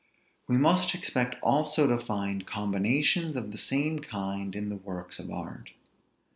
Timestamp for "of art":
5.19-5.73